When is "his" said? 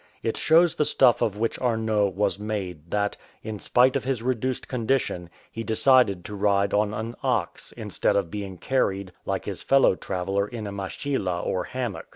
4.03-4.23, 9.45-9.61